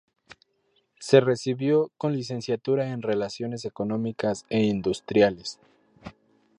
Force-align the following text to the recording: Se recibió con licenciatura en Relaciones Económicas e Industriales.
Se 0.99 1.19
recibió 1.19 1.91
con 1.95 2.13
licenciatura 2.15 2.89
en 2.91 3.03
Relaciones 3.03 3.65
Económicas 3.65 4.45
e 4.49 4.63
Industriales. 4.63 5.59